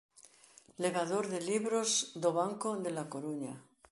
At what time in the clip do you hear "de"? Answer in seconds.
1.33-1.39, 2.83-2.91